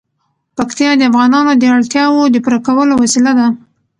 [0.57, 3.47] پکتیا د افغانانو د اړتیاوو د پوره کولو وسیله ده.